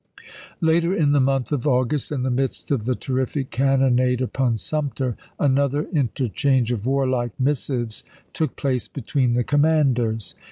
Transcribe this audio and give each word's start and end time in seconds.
Later 0.61 0.95
in 0.95 1.11
the 1.11 1.19
month 1.19 1.51
of 1.51 1.67
August, 1.67 2.11
in 2.11 2.23
the 2.23 2.31
midst 2.31 2.71
of 2.71 2.85
the 2.85 2.95
terrific 2.95 3.51
cannonade 3.51 4.19
upon 4.19 4.57
Sumter, 4.57 5.15
another 5.39 5.83
inter 5.93 6.27
change 6.27 6.71
of 6.71 6.87
warlike 6.87 7.39
missives 7.39 8.03
took 8.33 8.55
place 8.55 8.87
between 8.87 9.33
the 9.33 9.43
commanders. 9.43 10.33